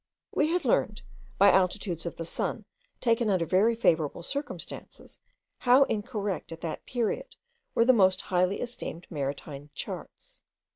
We 0.33 0.47
had 0.47 0.65
learned, 0.65 1.03
by 1.37 1.51
altitudes 1.51 2.07
of 2.07 2.15
the 2.17 2.25
sun, 2.25 2.65
taken 2.99 3.29
under 3.29 3.45
very 3.45 3.75
favourable 3.75 4.23
circumstances, 4.23 5.19
how 5.59 5.83
incorrect 5.83 6.51
at 6.51 6.61
that 6.61 6.87
period 6.87 7.35
were 7.75 7.85
the 7.85 7.93
most 7.93 8.21
highly 8.21 8.61
esteemed 8.61 9.05
marine 9.11 9.69
charts. 9.75 10.41